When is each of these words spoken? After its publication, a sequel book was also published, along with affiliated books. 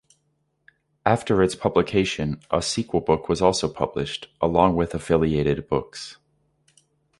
After 1.05 1.43
its 1.43 1.53
publication, 1.53 2.39
a 2.49 2.63
sequel 2.63 3.01
book 3.01 3.29
was 3.29 3.39
also 3.39 3.69
published, 3.71 4.29
along 4.41 4.75
with 4.75 4.95
affiliated 4.95 5.67
books. 5.69 6.17